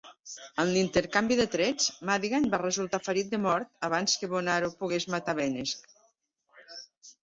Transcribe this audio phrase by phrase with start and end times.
[0.61, 5.41] En l'intercanvi de trets, Madigan va resultar ferit de mort abans que Bonaro pogués matar
[5.45, 5.81] Benesch.